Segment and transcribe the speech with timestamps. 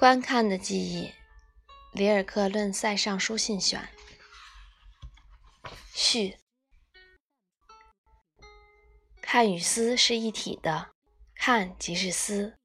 [0.00, 1.12] 观看的记忆，
[1.92, 3.86] 里尔克论塞尚书信选
[5.92, 6.38] 序。
[9.20, 10.92] 看与思是一体的，
[11.34, 12.56] 看即是思，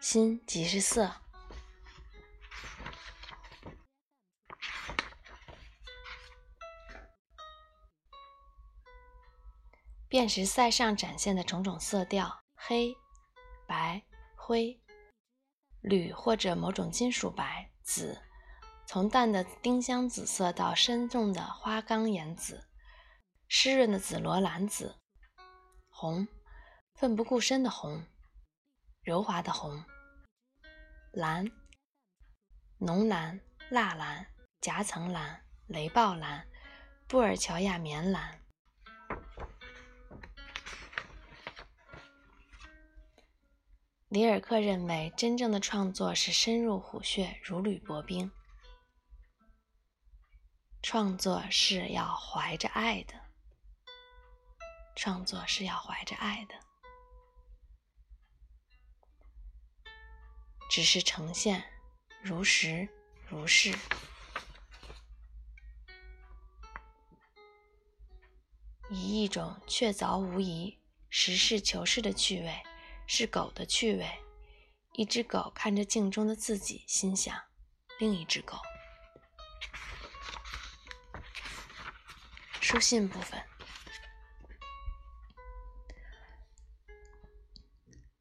[0.00, 1.16] 心即是色。
[10.06, 12.94] 辨识塞上展现的种种色调：黑、
[13.66, 14.04] 白、
[14.36, 14.80] 灰、
[15.84, 18.18] 铝或者某种金属白、紫，
[18.86, 22.66] 从淡的丁香紫色到深重的花岗岩紫，
[23.48, 24.96] 湿润的紫罗兰紫、
[25.90, 26.26] 红，
[26.94, 28.02] 奋不顾身的红，
[29.02, 29.84] 柔滑的红、
[31.12, 31.52] 蓝、
[32.78, 34.26] 浓蓝、蜡蓝、
[34.62, 36.48] 夹层蓝、雷暴蓝、
[37.06, 38.40] 布尔乔亚棉蓝。
[44.14, 48.30] 里尔克认为，真正的创作是深入虎穴，如履薄冰。
[50.80, 53.14] 创作是要怀着爱的，
[54.94, 56.54] 创作是要怀着爱的，
[60.70, 61.64] 只是呈现
[62.22, 62.88] 如实
[63.26, 63.76] 如是，
[68.90, 70.78] 以一种确凿无疑、
[71.10, 72.62] 实事求是的趣味。
[73.06, 74.08] 是狗的趣味。
[74.92, 77.36] 一只狗看着镜中的自己，心想：
[77.98, 78.56] 另一只狗。
[82.60, 83.42] 书信部分，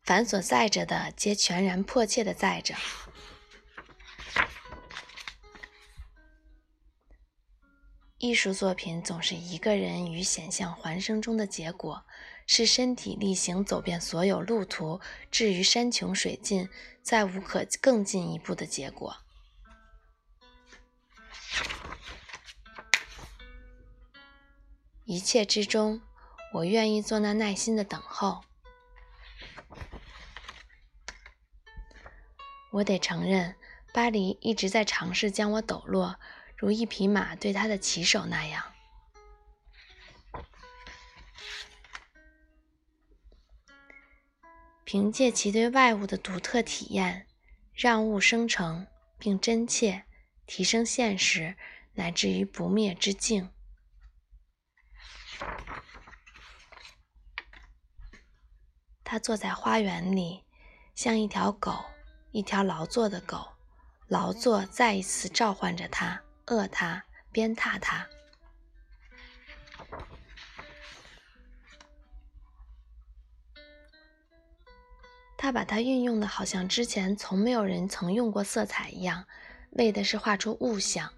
[0.03, 2.75] 凡所载着的，皆全然迫切的载着。
[8.17, 12.05] 艺术作品总是一个人与险象环生中的结果。
[12.45, 14.99] 是身体力行走遍所有路途，
[15.31, 16.69] 至于山穷水尽，
[17.01, 19.17] 再无可更进一步的结果。
[25.05, 26.01] 一切之中，
[26.53, 28.43] 我愿意做那耐心的等候。
[32.71, 33.55] 我得承认，
[33.93, 36.19] 巴黎一直在尝试将我抖落，
[36.55, 38.72] 如一匹马对他的骑手那样。
[44.85, 47.27] 凭借其对外物的独特体验，
[47.73, 50.03] 让物生成并真切
[50.45, 51.55] 提升现实，
[51.93, 53.49] 乃至于不灭之境。
[59.03, 60.43] 他坐在花园里，
[60.95, 61.85] 像一条狗，
[62.31, 63.53] 一条劳作的狗，
[64.07, 68.07] 劳作再一次召唤着他，饿他，鞭挞他。
[75.43, 79.25] 他把它运用的好像之前从没有人曾用过色彩一样，
[79.71, 81.13] 为的是画出物象。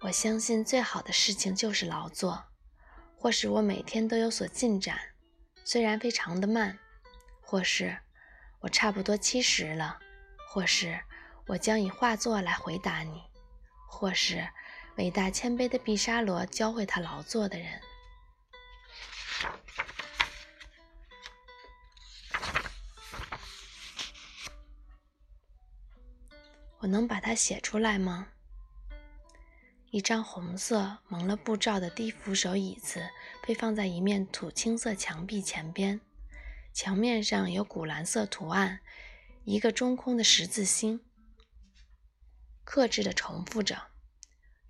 [0.00, 2.42] 我相信最好的事情就是劳作，
[3.18, 4.98] 或是我每天都有所进展，
[5.66, 6.78] 虽然非常的慢；
[7.42, 7.94] 或是
[8.60, 9.98] 我差不多七十了；
[10.48, 10.98] 或是
[11.48, 13.18] 我将以画作来回答你；
[13.86, 14.48] 或是。
[14.96, 17.80] 伟大谦卑的毕沙罗教会他劳作的人。
[26.78, 28.28] 我能把它写出来吗？
[29.90, 33.08] 一张红色蒙了布罩的低扶手椅子
[33.46, 36.00] 被放在一面土青色墙壁前边，
[36.72, 38.80] 墙面上有古蓝色图案，
[39.44, 41.00] 一个中空的十字星，
[42.64, 43.91] 克制的重复着。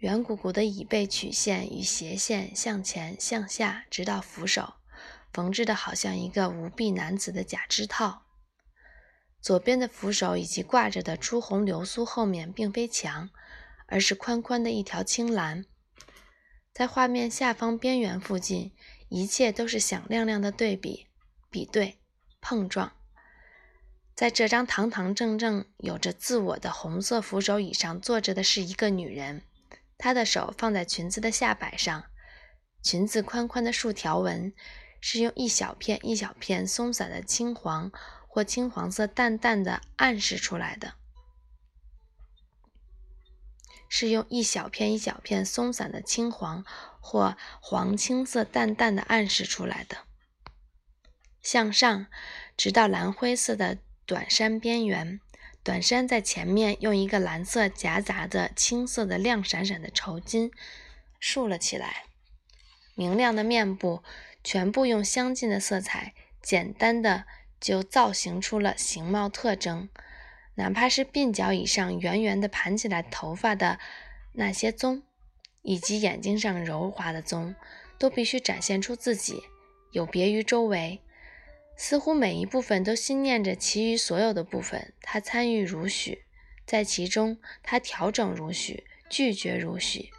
[0.03, 4.75] 圆鼓鼓的椅背曲线与斜线向前向下，直到扶手，
[5.33, 8.25] 缝制的好像一个无臂男子的假肢套。
[9.41, 13.31] 左边的扶手以及挂着的朱红流苏后面并非墙，
[13.87, 15.65] 而是宽宽的一条青蓝。
[16.73, 18.73] 在画面下方边缘附近，
[19.09, 21.07] 一切都是响亮亮的对比、
[21.49, 22.01] 比对、
[22.41, 22.91] 碰撞。
[24.17, 29.45] 在这张堂堂正正、有着自我的红色扶手椅上坐着的是一个女人。
[30.03, 32.07] 她的手放在裙子的下摆上，
[32.83, 34.53] 裙子宽宽的竖条纹
[35.01, 37.93] 是用一小片一小片松散的青黄
[38.27, 40.95] 或青黄色淡淡的暗示出来的，
[43.89, 46.65] 是用一小片一小片松散的青黄
[46.99, 49.99] 或黄青色淡淡的暗示出来的，
[51.41, 52.07] 向上
[52.57, 55.21] 直到蓝灰色的短衫边缘。
[55.65, 60.51] 短衫在前面用一个蓝色夹杂着青色的亮闪闪的绸巾
[61.21, 62.05] 竖了起来，
[62.97, 64.03] 明亮的面部
[64.43, 67.25] 全部用相近的色彩，简单的
[67.61, 69.89] 就造型出了形貌特征。
[70.57, 73.79] 哪怕是鬓角以上圆圆的盘起来头发的
[74.33, 75.03] 那些棕，
[75.63, 77.55] 以及眼睛上柔滑的棕，
[77.99, 79.45] 都必须展现出自己，
[79.93, 81.01] 有别于周围。
[81.77, 86.25] 似乎每一部分都心念着其余所有的部分，他参与如许，
[86.65, 90.11] 在其中他调整如许，拒绝如许。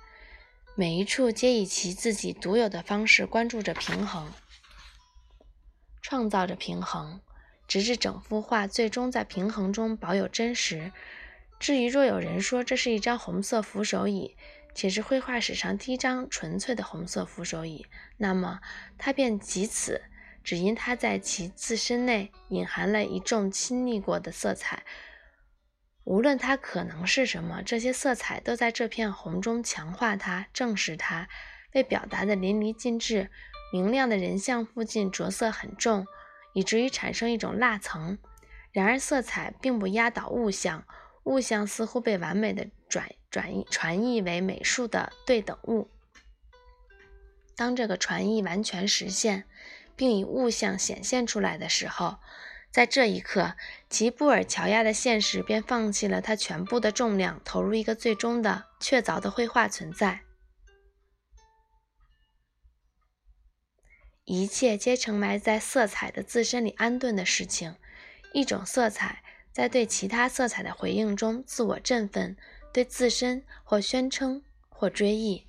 [0.76, 4.32] 每一处皆以其自己独有的方式关注着平衡，
[6.02, 7.22] 创造着平衡。
[7.66, 10.92] 直至整幅画最终在平衡中保有真实。
[11.60, 14.36] 至于若有人说这是一张红色扶手椅，
[14.76, 18.60] 且是绘画史上第一张纯粹的红色扶手椅，那么
[18.98, 20.04] 它便即此，
[20.44, 24.84] 只因它在其自身内隐含了一众亲昵过的色彩。
[26.04, 31.30] 无论它可能是什么，这些色彩都在这片红中强化它、证实它，
[31.72, 33.30] 被表达的淋漓尽致。
[33.72, 36.06] 明亮的人像附近着色很重。
[36.56, 38.19] 以至于产生一种蜡层，
[38.72, 40.86] 然而色彩并不压倒物象，
[41.24, 45.89] 物象似乎被完美的转转传译为美术的对等物。
[47.56, 49.46] 当这个传译完全实现，
[49.95, 52.18] 并以物象显现出来的时候，
[52.72, 53.56] 在这一刻，
[53.90, 60.22] 吉布尔乔亚的现实便放弃了它全部的重量，投入一个最终的确凿的绘画存在。
[64.25, 67.75] 一切皆成埋在色彩的自身里安顿的事情，
[68.34, 72.38] 一种色彩在对其他色彩的回应中自我振奋，
[72.72, 75.46] 对自身或宣称或追忆。